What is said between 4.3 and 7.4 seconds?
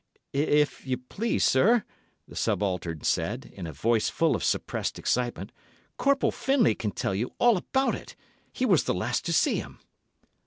of suppressed excitement, "Corporal Findlay can tell you